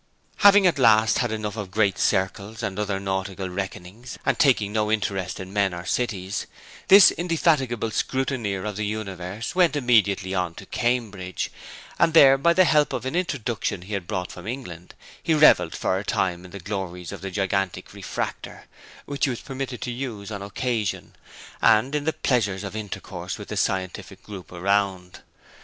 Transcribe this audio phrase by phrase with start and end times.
[0.37, 4.91] Having at last had enough of great circles and other nautical reckonings, and taking no
[4.91, 6.47] interest in men or cities,
[6.87, 11.51] this indefatigable scrutineer of the universe went immediately on to Cambridge;
[11.99, 15.75] and there, by the help of an introduction he had brought from England, he revelled
[15.75, 18.63] for a time in the glories of the gigantic refractor
[19.05, 21.15] (which he was permitted to use on occasion),
[21.61, 25.19] and in the pleasures of intercourse with the scientific group around.